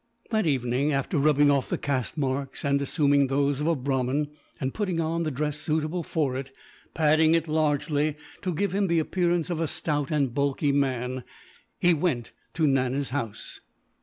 That 0.31 0.47
evening, 0.47 0.91
after 0.91 1.19
rubbing 1.19 1.51
off 1.51 1.69
the 1.69 1.77
caste 1.77 2.17
marks 2.17 2.65
and 2.65 2.81
assuming 2.81 3.27
those 3.27 3.59
of 3.59 3.67
a 3.67 3.75
Brahmin, 3.75 4.29
and 4.59 4.73
putting 4.73 4.99
on 4.99 5.21
the 5.21 5.29
dress 5.29 5.59
suitable 5.59 6.01
for 6.01 6.35
it 6.37 6.51
padding 6.95 7.35
it 7.35 7.47
largely, 7.47 8.15
to 8.41 8.51
give 8.51 8.73
him 8.73 8.87
the 8.87 8.97
appearance 8.97 9.51
of 9.51 9.59
a 9.59 9.67
stout 9.67 10.09
and 10.09 10.33
bulky 10.33 10.71
man 10.71 11.23
he 11.77 11.93
went 11.93 12.31
to 12.55 12.65
Nana's 12.65 13.11
house. 13.11 13.59